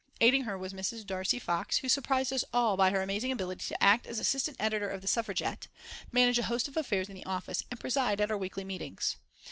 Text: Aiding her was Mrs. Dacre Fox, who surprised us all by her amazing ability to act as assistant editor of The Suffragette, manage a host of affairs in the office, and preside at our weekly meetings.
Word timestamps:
Aiding 0.19 0.45
her 0.45 0.57
was 0.57 0.73
Mrs. 0.73 1.05
Dacre 1.05 1.39
Fox, 1.39 1.77
who 1.77 1.87
surprised 1.87 2.33
us 2.33 2.43
all 2.51 2.75
by 2.75 2.89
her 2.89 3.03
amazing 3.03 3.31
ability 3.31 3.65
to 3.67 3.83
act 3.83 4.07
as 4.07 4.17
assistant 4.17 4.57
editor 4.59 4.89
of 4.89 5.01
The 5.03 5.07
Suffragette, 5.07 5.67
manage 6.11 6.39
a 6.39 6.43
host 6.49 6.67
of 6.67 6.75
affairs 6.75 7.07
in 7.07 7.13
the 7.13 7.25
office, 7.27 7.61
and 7.69 7.79
preside 7.79 8.19
at 8.19 8.31
our 8.31 8.37
weekly 8.39 8.63
meetings. 8.63 9.17